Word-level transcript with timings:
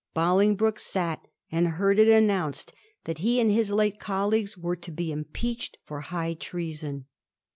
Bolingbroke 0.15 0.79
sat 0.79 1.27
and 1.51 1.67
heard 1.77 1.99
it 1.99 2.07
announced 2.07 2.73
that 3.03 3.19
he 3.19 3.39
and 3.39 3.51
his 3.51 3.71
late 3.71 3.99
colleague 3.99 4.49
were 4.57 4.75
to 4.75 4.89
be 4.91 5.11
impeached 5.11 5.77
for 5.85 6.01
high 6.01 6.33
treason. 6.33 7.05